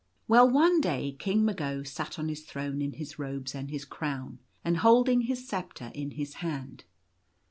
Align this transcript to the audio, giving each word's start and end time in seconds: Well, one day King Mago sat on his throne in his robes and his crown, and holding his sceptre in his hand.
Well, 0.27 0.49
one 0.49 0.81
day 0.81 1.15
King 1.19 1.45
Mago 1.45 1.83
sat 1.83 2.17
on 2.17 2.27
his 2.27 2.41
throne 2.41 2.81
in 2.81 2.93
his 2.93 3.19
robes 3.19 3.53
and 3.53 3.69
his 3.69 3.85
crown, 3.85 4.39
and 4.65 4.77
holding 4.77 5.21
his 5.21 5.47
sceptre 5.47 5.91
in 5.93 6.09
his 6.17 6.33
hand. 6.41 6.85